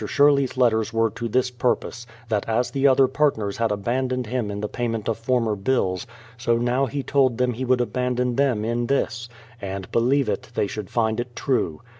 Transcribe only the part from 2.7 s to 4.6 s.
the other partners had abandoned him in